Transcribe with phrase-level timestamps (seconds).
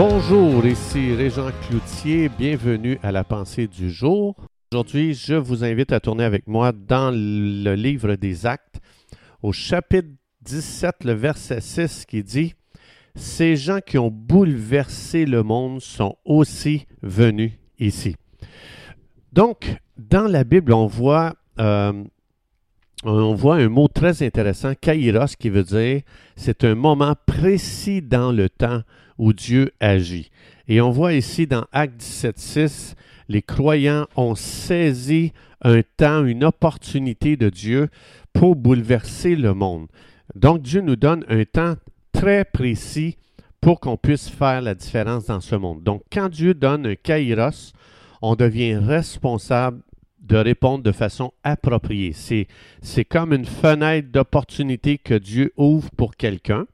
[0.00, 4.36] Bonjour, ici Régent Cloutier, bienvenue à la pensée du jour.
[4.70, 8.78] Aujourd'hui, je vous invite à tourner avec moi dans le livre des Actes,
[9.42, 10.06] au chapitre
[10.42, 12.54] 17, le verset 6 qui dit
[13.16, 18.14] Ces gens qui ont bouleversé le monde sont aussi venus ici.
[19.32, 22.04] Donc, dans la Bible, on voit, euh,
[23.04, 26.02] on voit un mot très intéressant, kairos, qui veut dire
[26.36, 28.82] c'est un moment précis dans le temps
[29.18, 30.30] où Dieu agit.
[30.68, 32.94] Et on voit ici dans Acte 17.6,
[33.28, 37.88] les croyants ont saisi un temps, une opportunité de Dieu
[38.32, 39.86] pour bouleverser le monde.
[40.34, 41.74] Donc Dieu nous donne un temps
[42.12, 43.16] très précis
[43.60, 45.82] pour qu'on puisse faire la différence dans ce monde.
[45.82, 47.72] Donc quand Dieu donne un kairos,
[48.22, 49.80] on devient responsable
[50.20, 52.12] de répondre de façon appropriée.
[52.12, 56.66] C'est comme une fenêtre d'opportunité que Dieu ouvre pour quelqu'un.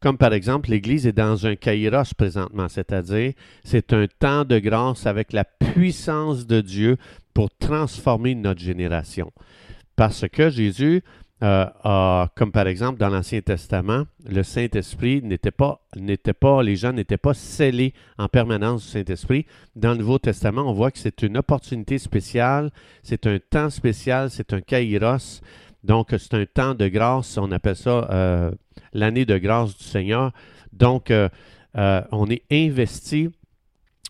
[0.00, 3.32] Comme par exemple, l'Église est dans un kairos présentement, c'est-à-dire
[3.64, 6.96] c'est un temps de grâce avec la puissance de Dieu
[7.34, 9.32] pour transformer notre génération.
[9.96, 11.02] Parce que Jésus
[11.42, 16.92] euh, comme par exemple dans l'Ancien Testament, le Saint-Esprit n'était pas, n'était pas, les gens
[16.92, 19.44] n'étaient pas scellés en permanence du Saint-Esprit.
[19.74, 22.70] Dans le Nouveau Testament, on voit que c'est une opportunité spéciale,
[23.02, 25.42] c'est un temps spécial, c'est un kairos.
[25.84, 28.50] Donc, c'est un temps de grâce, on appelle ça euh,
[28.92, 30.32] l'année de grâce du Seigneur.
[30.72, 31.28] Donc, euh,
[31.74, 33.30] on est investi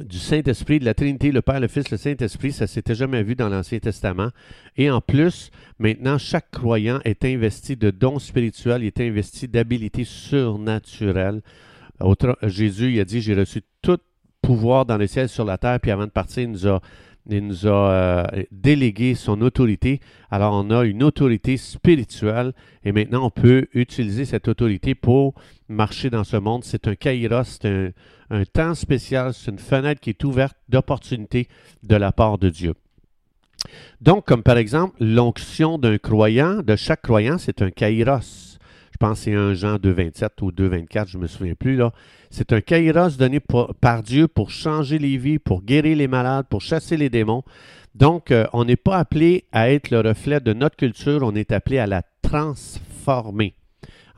[0.00, 3.34] du Saint-Esprit, de la Trinité, le Père, le Fils, le Saint-Esprit, ça s'était jamais vu
[3.34, 4.30] dans l'Ancien Testament.
[4.76, 10.04] Et en plus, maintenant, chaque croyant est investi de dons spirituels, il est investi d'habilités
[10.04, 11.42] surnaturelles.
[12.42, 13.98] Jésus il a dit, j'ai reçu tout
[14.40, 16.80] pouvoir dans le ciel sur la terre, puis avant de partir, il nous a
[17.28, 20.00] il nous a euh, délégué son autorité.
[20.30, 22.52] Alors on a une autorité spirituelle
[22.84, 25.34] et maintenant on peut utiliser cette autorité pour
[25.68, 26.64] marcher dans ce monde.
[26.64, 27.94] C'est un kairos, c'est
[28.30, 31.48] un, temps spécial, c'est une fenêtre qui est ouverte d'opportunité
[31.82, 32.74] de la part de Dieu.
[34.00, 38.58] Donc, comme par exemple, l'onction d'un croyant, de chaque croyant, c'est un kairos.
[39.02, 41.74] Pense que c'est un Jean 2.27 ou 2.24, je ne me souviens plus.
[41.74, 41.92] là.
[42.30, 43.40] C'est un kairos donné
[43.80, 47.42] par Dieu pour changer les vies, pour guérir les malades, pour chasser les démons.
[47.96, 51.50] Donc, euh, on n'est pas appelé à être le reflet de notre culture, on est
[51.50, 53.56] appelé à la transformer.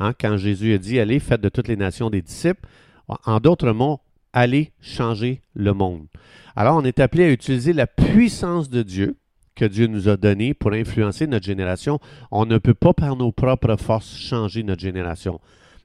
[0.00, 2.68] Hein, quand Jésus a dit, allez, faites de toutes les nations des disciples,
[3.08, 4.00] en d'autres mots,
[4.34, 6.08] allez changer le monde.
[6.56, 9.16] Alors, on est appelé à utiliser la puissance de Dieu
[9.54, 11.98] que Dieu nous a donnée pour influencer notre génération.
[12.30, 15.40] On ne peut pas par nos propres forces changer notre génération.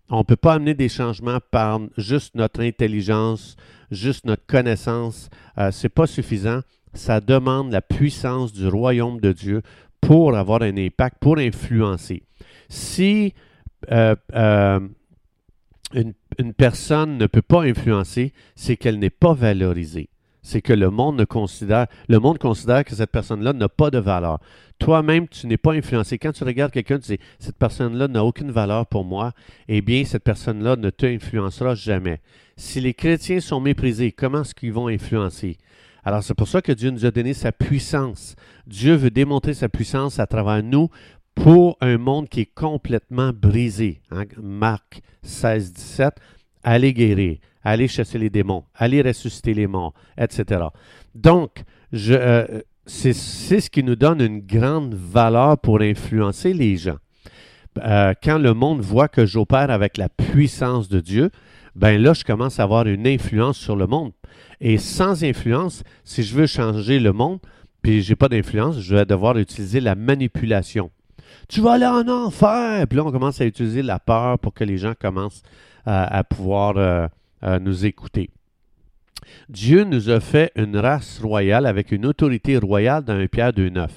[0.09, 3.55] On ne peut pas amener des changements par juste notre intelligence,
[3.91, 5.29] juste notre connaissance.
[5.57, 6.61] Euh, Ce n'est pas suffisant.
[6.93, 9.61] Ça demande la puissance du royaume de Dieu
[10.01, 12.23] pour avoir un impact, pour influencer.
[12.69, 13.33] Si
[13.91, 14.79] euh, euh,
[15.93, 20.09] une personne ne peut pas influencer, c'est qu'elle n'est pas valorisée
[20.41, 24.39] c'est que le monde considère, que cette personne-là n'a pas de valeur.
[24.79, 26.17] Toi-même, tu n'es pas influencé.
[26.17, 29.33] Quand tu regardes quelqu'un, tu dis cette personne-là n'a aucune valeur pour moi.
[29.67, 32.21] Eh bien, cette personne-là ne t'influencera jamais.
[32.55, 35.57] Si les chrétiens sont méprisés, comment est-ce qu'ils vont influencer?
[36.05, 38.35] Alors, c'est pour ça que Dieu nous a donné sa puissance.
[38.67, 40.89] Dieu veut démontrer sa puissance à travers nous
[41.35, 44.01] pour un monde qui est complètement brisé.
[44.11, 44.25] Hein?
[44.41, 46.13] Marc 16, 17,
[46.63, 50.65] allez guérir aller chasser les démons, aller ressusciter les morts, etc.
[51.15, 56.97] Donc, euh, c'est ce qui nous donne une grande valeur pour influencer les gens.
[57.83, 61.29] Euh, quand le monde voit que j'opère avec la puissance de Dieu,
[61.75, 64.11] ben là, je commence à avoir une influence sur le monde.
[64.59, 67.39] Et sans influence, si je veux changer le monde,
[67.81, 70.91] puis j'ai pas d'influence, je vais devoir utiliser la manipulation.
[71.47, 72.85] Tu vas aller en enfer!
[72.87, 75.43] Puis là, on commence à utiliser la peur pour que les gens commencent
[75.85, 77.07] à pouvoir euh,
[77.41, 78.29] nous écouter.
[79.49, 83.87] Dieu nous a fait une race royale avec une autorité royale dans un Pierre 2.9.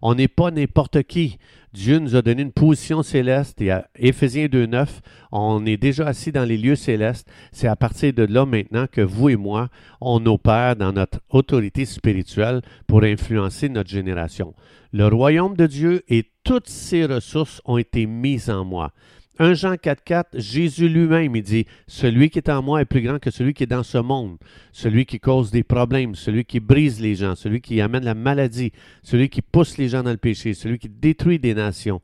[0.00, 1.38] On n'est pas n'importe qui.
[1.72, 4.86] Dieu nous a donné une position céleste et à Éphésiens 2.9,
[5.30, 7.26] on est déjà assis dans les lieux célestes.
[7.50, 9.68] C'est à partir de là maintenant que vous et moi,
[10.00, 14.54] on opère dans notre autorité spirituelle pour influencer notre génération.
[14.92, 18.92] Le royaume de Dieu et toutes ses ressources ont été mises en moi.
[19.38, 23.18] 1 Jean 4.4, Jésus lui-même, il dit, Celui qui est en moi est plus grand
[23.18, 24.36] que celui qui est dans ce monde,
[24.72, 28.72] celui qui cause des problèmes, celui qui brise les gens, celui qui amène la maladie,
[29.02, 32.02] celui qui pousse les gens dans le péché, celui qui détruit des nations.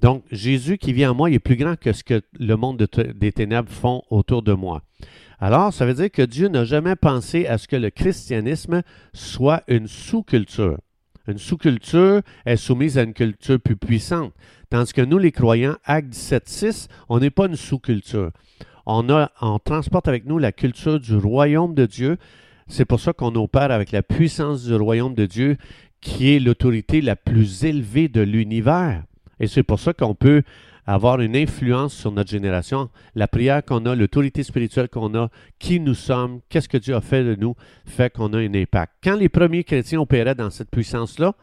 [0.00, 3.32] Donc, Jésus qui vient en moi, est plus grand que ce que le monde des
[3.32, 4.82] ténèbres font autour de moi.
[5.40, 8.82] Alors, ça veut dire que Dieu n'a jamais pensé à ce que le christianisme
[9.12, 10.78] soit une sous-culture.
[11.26, 14.32] Une sous-culture est soumise à une culture plus puissante.
[14.70, 18.30] Tandis que nous, les croyants, Acte 17.6, on n'est pas une sous-culture.
[18.86, 19.06] On,
[19.40, 22.16] on transporte avec nous la culture du royaume de Dieu.
[22.68, 25.56] C'est pour ça qu'on opère avec la puissance du royaume de Dieu,
[26.00, 29.02] qui est l'autorité la plus élevée de l'univers.
[29.38, 30.42] Et c'est pour ça qu'on peut
[30.86, 32.90] avoir une influence sur notre génération.
[33.14, 37.00] La prière qu'on a, l'autorité spirituelle qu'on a, qui nous sommes, qu'est-ce que Dieu a
[37.00, 37.54] fait de nous,
[37.84, 38.94] fait qu'on a un impact.
[39.02, 41.34] Quand les premiers chrétiens opéraient dans cette puissance-là,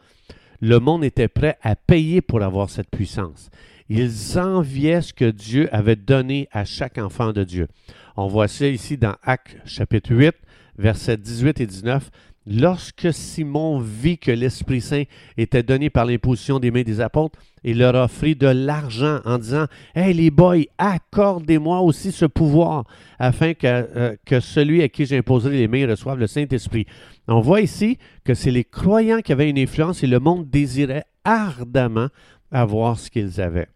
[0.60, 3.50] le monde était prêt à payer pour avoir cette puissance.
[3.88, 7.68] Ils enviaient ce que Dieu avait donné à chaque enfant de Dieu.
[8.16, 10.34] On voit ça ici dans Actes chapitre 8,
[10.76, 12.10] versets 18 et 19.
[12.50, 15.02] Lorsque Simon vit que l'Esprit Saint
[15.36, 19.66] était donné par l'imposition des mains des apôtres, il leur offrit de l'argent en disant
[19.94, 22.84] Hey les boys, accordez-moi aussi ce pouvoir
[23.18, 26.86] afin que, euh, que celui à qui j'imposerai les mains reçoive le Saint-Esprit.
[27.26, 31.04] On voit ici que c'est les croyants qui avaient une influence et le monde désirait
[31.24, 32.08] ardemment
[32.50, 33.68] avoir ce qu'ils avaient.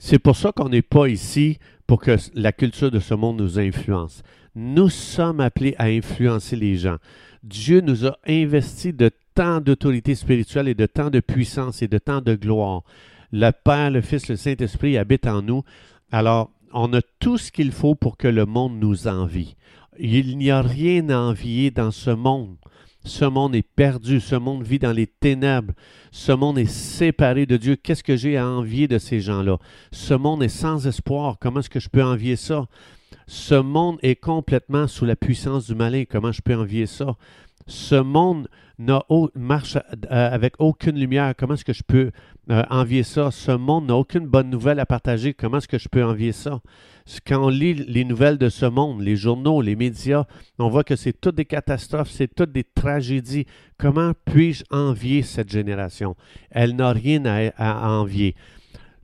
[0.00, 3.60] C'est pour ça qu'on n'est pas ici pour que la culture de ce monde nous
[3.60, 4.24] influence.
[4.54, 6.96] Nous sommes appelés à influencer les gens.
[7.42, 11.98] Dieu nous a investi de tant d'autorité spirituelle et de tant de puissance et de
[11.98, 12.82] tant de gloire.
[13.32, 15.62] Le Père, le Fils, le Saint-Esprit habitent en nous.
[16.12, 19.56] Alors, on a tout ce qu'il faut pour que le monde nous envie.
[19.98, 22.56] Il n'y a rien à envier dans ce monde.
[23.04, 25.74] Ce monde est perdu, ce monde vit dans les ténèbres,
[26.10, 27.76] ce monde est séparé de Dieu.
[27.76, 29.58] Qu'est-ce que j'ai à envier de ces gens-là?
[29.92, 31.36] Ce monde est sans espoir.
[31.38, 32.66] Comment est-ce que je peux envier ça?
[33.26, 36.04] Ce monde est complètement sous la puissance du malin.
[36.08, 37.16] Comment je peux envier ça?
[37.66, 38.48] Ce monde
[39.34, 39.80] marche euh,
[40.10, 41.32] avec aucune lumière.
[41.36, 42.10] Comment est-ce que je peux
[42.50, 43.30] euh, envier ça?
[43.30, 45.32] Ce monde n'a aucune bonne nouvelle à partager.
[45.32, 46.60] Comment est-ce que je peux envier ça?
[47.26, 50.24] Quand on lit les nouvelles de ce monde, les journaux, les médias,
[50.58, 53.46] on voit que c'est toutes des catastrophes, c'est toutes des tragédies.
[53.78, 56.16] Comment puis-je envier cette génération?
[56.50, 57.22] Elle n'a rien
[57.56, 58.34] à envier.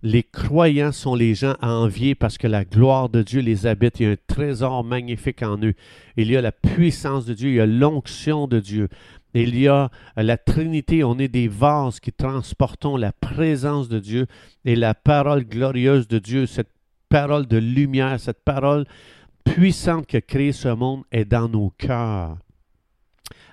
[0.03, 4.01] Les croyants sont les gens à envier parce que la gloire de Dieu les habite.
[4.01, 5.75] Il y a un trésor magnifique en eux.
[6.17, 8.89] Il y a la puissance de Dieu, il y a l'onction de Dieu.
[9.35, 14.27] Il y a la Trinité, on est des vases qui transportons la présence de Dieu
[14.65, 16.73] et la parole glorieuse de Dieu, cette
[17.11, 18.87] parole de lumière, cette parole
[19.45, 22.39] puissante qui a créé ce monde est dans nos cœurs.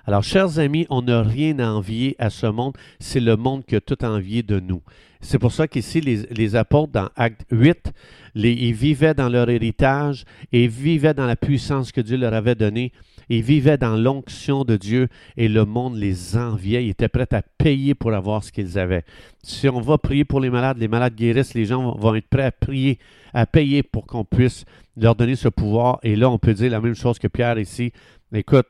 [0.06, 3.76] Alors, chers amis, on n'a rien à envier à ce monde, c'est le monde qui
[3.76, 4.80] a tout envié de nous.
[5.20, 7.92] C'est pour ça qu'ici, les, apôtres, dans Acte 8,
[8.34, 12.92] ils vivaient dans leur héritage et vivaient dans la puissance que Dieu leur avait donnée.
[13.28, 16.86] Ils vivaient dans l'onction de Dieu et le monde les enviait.
[16.86, 19.04] Ils étaient prêts à payer pour avoir ce qu'ils avaient.
[19.42, 22.44] Si on va prier pour les malades, les malades guérissent, les gens vont être prêts
[22.44, 22.98] à prier,
[23.34, 24.64] à payer pour qu'on puisse
[24.96, 25.98] leur donner ce pouvoir.
[26.02, 27.92] Et là, on peut dire la même chose que Pierre ici.
[28.32, 28.68] Écoute,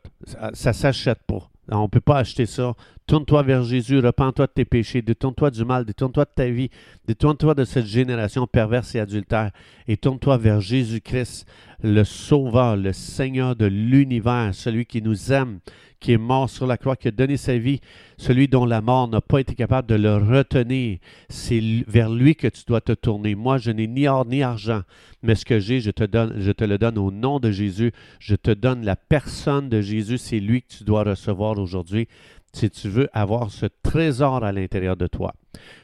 [0.54, 1.48] ça ne s'achète pas.
[1.70, 2.74] On ne peut pas acheter ça.
[3.06, 6.70] Tourne-toi vers Jésus, repens-toi de tes péchés, détourne-toi du mal, détourne-toi de ta vie,
[7.06, 9.50] détourne-toi de cette génération perverse et adultère
[9.86, 11.46] et tourne-toi vers Jésus-Christ,
[11.82, 15.60] le Sauveur, le Seigneur de l'univers, celui qui nous aime,
[16.00, 17.80] qui est mort sur la croix, qui a donné sa vie,
[18.16, 20.98] celui dont la mort n'a pas été capable de le retenir.
[21.28, 23.34] C'est vers lui que tu dois te tourner.
[23.34, 24.82] Moi, je n'ai ni or ni argent,
[25.22, 26.04] mais ce que j'ai, je te
[26.38, 27.92] je te le donne au nom de Jésus.
[28.18, 30.18] Je te donne la personne de Jésus.
[30.18, 32.08] C'est lui que tu dois recevoir aujourd'hui
[32.52, 35.34] si tu veux avoir ce trésor à l'intérieur de toi.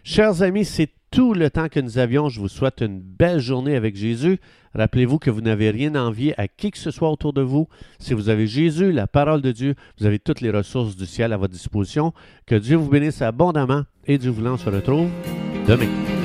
[0.02, 2.28] Chers amis, c'est tout le temps que nous avions.
[2.28, 4.38] Je vous souhaite une belle journée avec Jésus.
[4.74, 7.68] Rappelez-vous que vous n'avez rien à envier à qui que ce soit autour de vous.
[8.00, 11.32] Si vous avez Jésus, la parole de Dieu, vous avez toutes les ressources du ciel
[11.32, 12.12] à votre disposition.
[12.46, 15.08] Que Dieu vous bénisse abondamment et Dieu voulant, on se retrouve
[15.68, 16.23] demain.